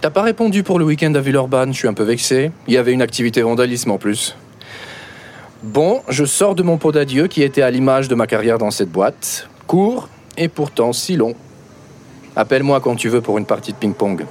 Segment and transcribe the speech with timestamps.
[0.00, 2.52] T'as pas répondu pour le week-end à Villeurbanne, je suis un peu vexé.
[2.66, 4.34] Il y avait une activité vandalisme en plus.
[5.62, 8.70] Bon, je sors de mon pot d'adieu qui était à l'image de ma carrière dans
[8.70, 9.46] cette boîte.
[9.66, 10.08] Court
[10.38, 11.34] et pourtant si long.
[12.34, 14.24] Appelle-moi quand tu veux pour une partie de ping-pong.